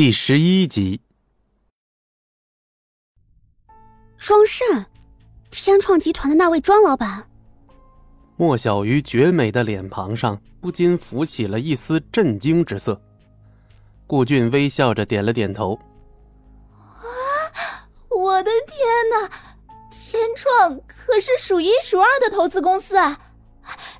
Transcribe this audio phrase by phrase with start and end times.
[0.00, 0.98] 第十一集，
[4.16, 4.86] 庄慎，
[5.50, 7.28] 天创集团的那位庄老板。
[8.38, 12.98] 莫小鱼绝美的脸庞上不禁浮起了一丝震惊之色。
[14.06, 15.78] 顾俊微笑着点了点头。
[16.72, 17.86] 啊！
[18.08, 18.78] 我的天
[19.10, 19.30] 哪！
[19.90, 23.20] 天创可是数一数二的投资公司啊！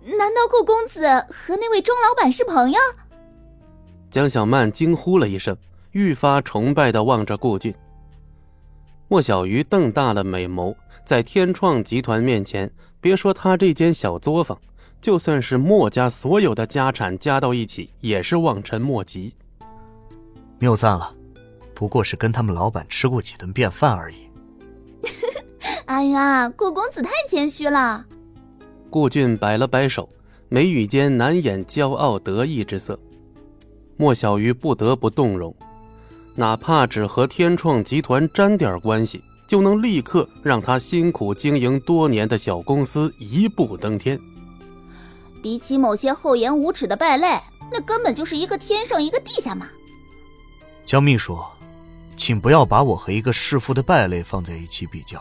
[0.00, 2.80] 难道顾公子和那位钟老板是朋友？
[4.10, 5.54] 江小曼惊呼了一声，
[5.92, 7.74] 愈发崇拜的望着顾俊。
[9.08, 14.58] 莫小鱼瞪大了美眸，在天创集团面前，别说他这间小作坊，
[15.00, 19.34] 就算是莫家所有的家产加到一起，也是望尘莫及。
[20.58, 21.14] 谬赞了，
[21.74, 24.16] 不过是跟他们老板吃过几顿便饭而已。
[25.86, 28.06] 哎呀，顾公子太谦虚了。
[28.88, 30.08] 顾俊摆了摆手，
[30.48, 32.98] 眉宇间难掩骄傲得意之色。
[33.98, 35.54] 莫小鱼不得不动容，
[36.34, 44.18] 哪怕只和天创集团沾点关系，就能立刻让他辛苦经营多年的小公司一步登天。
[45.42, 47.38] 比起某些厚颜无耻的败类，
[47.70, 49.66] 那根本就是一个天上一个地下嘛。
[50.86, 51.38] 江秘书，
[52.16, 55.20] 请不要把我和一个弑父的败类放在一起比较，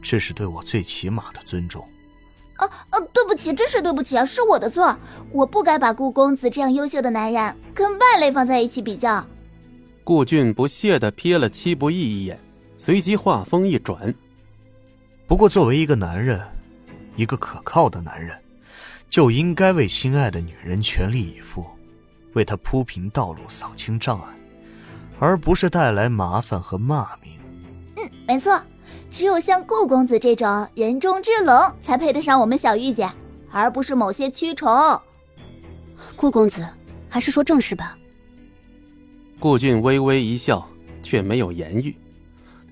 [0.00, 1.86] 这是对我最起码的尊重。
[2.56, 2.98] 啊啊！
[3.12, 4.96] 对不起，真是对不起啊，是我的错，
[5.32, 9.24] 我不该把顾公子这样优秀的男人跟败类放在一起比较。
[10.08, 12.40] 顾俊不屑地瞥了戚不义一眼，
[12.78, 14.14] 随即话锋一转。
[15.26, 16.40] 不过，作为一个男人，
[17.14, 18.34] 一个可靠的男人，
[19.10, 21.66] 就应该为心爱的女人全力以赴，
[22.32, 24.28] 为她铺平道路、扫清障碍，
[25.18, 27.34] 而不是带来麻烦和骂名。
[27.98, 28.58] 嗯，没错。
[29.10, 33.06] 只有像顾公子这种人中之龙，才配得上我们小玉姐，
[33.52, 34.70] 而不是某些蛆虫。
[36.16, 36.66] 顾公子，
[37.10, 37.97] 还是说正事吧。
[39.40, 40.68] 顾俊微微一笑，
[41.00, 41.94] 却没有言语。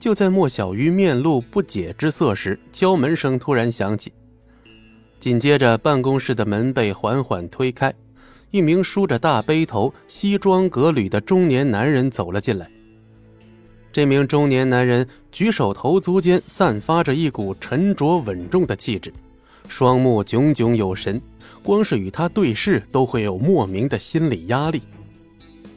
[0.00, 4.12] 就在莫小鱼面露不解之色时，敲门声突然响起，
[5.21, 7.94] 紧接着办公室的门被缓缓推开，
[8.50, 12.69] 一名梳着大背头、西装革履的中年男人走了进来。
[13.93, 19.15] 这名中年男人举手投足间散发着一股沉着稳重的气质，
[19.69, 21.22] 双目炯炯有神，
[21.62, 24.82] 光是与他对视都会有莫名的心理压力。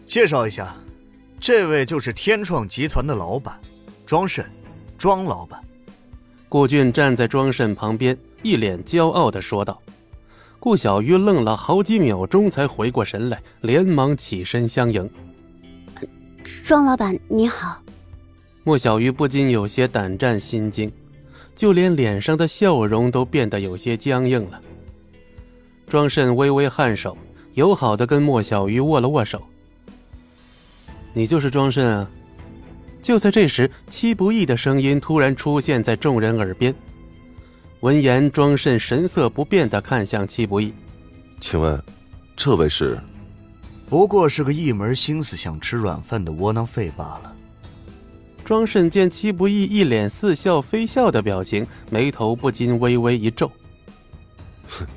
[0.09, 0.75] 介绍一下，
[1.39, 3.55] 这位就是天创集团的老板，
[4.07, 4.43] 庄慎，
[4.97, 5.63] 庄老板。
[6.49, 9.79] 顾俊站在庄慎旁边，一脸骄傲的说道。
[10.59, 15.07] 顾小鱼愣了好几秒钟，才回过神来，连忙起身相迎。
[16.65, 17.79] 庄老板你好。
[18.63, 20.91] 莫小鱼不禁有些胆战心惊，
[21.55, 24.59] 就连脸上的笑容都变得有些僵硬了。
[25.85, 27.15] 庄慎微微颔首，
[27.53, 29.39] 友好的跟莫小鱼握了握手。
[31.19, 32.09] 你就是庄慎啊！
[33.01, 36.73] 就在这时，戚不义的声音突然出现在众人耳边。
[37.81, 40.73] 闻言，庄慎神色不变的看向戚不义，
[41.41, 41.83] 请问，
[42.37, 42.97] 这位是？
[43.85, 47.35] 不过是个一门心思想吃软饭的窝囊废罢了。
[48.45, 53.51] 庄慎见戚不义一脸似笑非笑的表情，眉头不禁微微一皱。
[54.69, 54.87] 哼，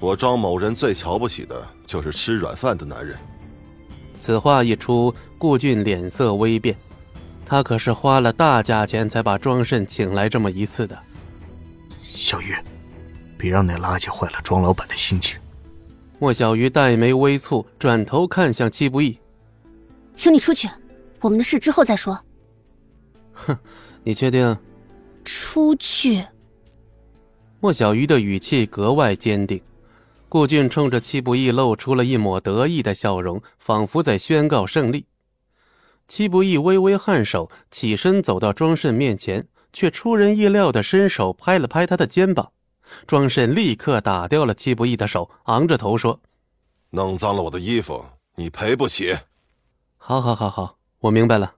[0.00, 3.16] 我庄某人最瞧不起的就是吃软饭的男人。
[4.18, 6.76] 此话一出，顾俊脸色微变，
[7.44, 10.98] 他可是花了大价钱才把庄慎请来这么一次的。
[12.02, 12.54] 小鱼，
[13.36, 15.38] 别让那垃圾坏了庄老板的心情。
[16.18, 19.18] 莫小鱼黛眉微蹙，转头看向戚不义
[20.16, 20.68] ：“请你出去，
[21.20, 22.18] 我们的事之后再说。”
[23.34, 23.56] 哼，
[24.02, 24.56] 你确定？
[25.24, 26.24] 出去。
[27.60, 29.60] 莫小鱼的语气格外坚定。
[30.28, 35.06] 顾俊冲着戚不义露出了一抹得意的笑容，仿佛在宣告胜利。
[36.08, 42.52] 戚不义微微颔首，起身走到庄慎面前，却出人意料的伸手拍了拍他的肩膀。
[43.06, 46.20] 庄慎立刻打掉了戚不义的手，昂着头说
[46.90, 48.04] ：“弄脏了我的衣服，
[48.36, 49.16] 你赔不起。
[49.98, 51.54] ”“好好好好，我明白了。”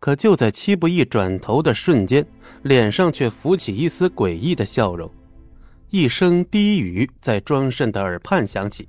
[0.00, 2.26] 可就在戚不义转头的瞬间，
[2.62, 5.10] 脸上却浮起一丝诡异的笑容，
[5.90, 8.86] 一声低语在庄慎的耳畔响起：“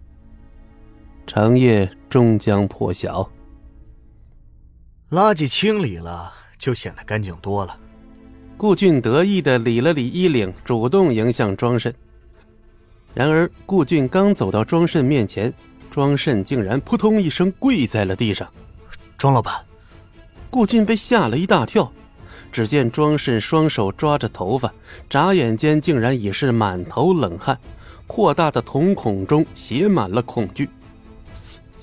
[1.25, 3.29] 长夜终将破晓。”
[5.09, 7.79] 垃圾清理了，就显得干净多了。
[8.57, 11.93] 顾俊得意的理了理衣领，主动迎向庄慎。
[13.13, 15.53] 然而，顾俊刚走到庄慎面前，
[15.89, 18.51] 庄慎竟然扑通一声跪在了地上
[19.17, 19.55] ：“庄老板。”
[20.51, 21.91] 顾俊被吓了一大跳，
[22.51, 24.73] 只见庄慎双手抓着头发，
[25.09, 27.59] 眨眼间竟然已是满头冷汗，
[28.07, 30.69] 扩大的瞳孔中写满了恐惧。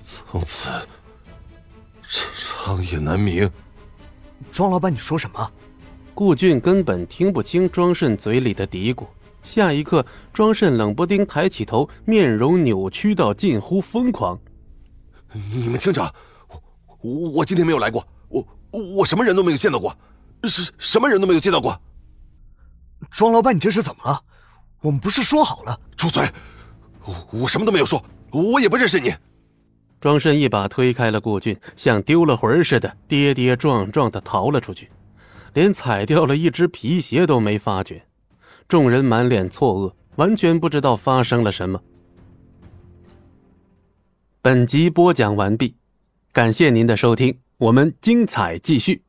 [0.05, 0.69] 从此，
[2.05, 3.49] 长夜难明。
[4.51, 5.51] 庄老板，你说什么？
[6.15, 9.07] 顾俊根本听不清庄慎嘴里的嘀咕。
[9.43, 14.39] 下一刻，庄慎冷不丁抬起头，面容扭曲到近乎疯狂。
[15.53, 16.15] 你们听着，
[17.03, 19.97] 我我今天没有来过，我我什么人都没有见到过，
[20.45, 21.81] 什什么人都没有见到过。
[23.11, 24.21] 庄老板，你这是怎么了？
[24.81, 25.81] 我们不是说好了？
[25.97, 26.29] 住嘴！
[27.05, 29.15] 我我什么都没有说，我也不认识你。
[30.01, 34.91] 庄慎一把推开了顾俊，像丢了魂似的，跌跌撞撞的逃了出去，
[35.55, 38.05] 连踩掉了一只皮鞋都没发觉。
[38.69, 41.81] 众人满脸错愕，完全不知道发生了什么。
[44.43, 45.75] 本集播讲完毕，
[46.33, 49.06] 感谢您的收听，我们精彩继续。